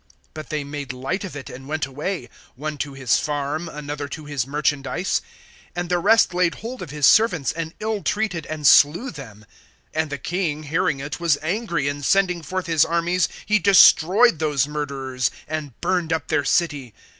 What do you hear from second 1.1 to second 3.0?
of it, and went away, one to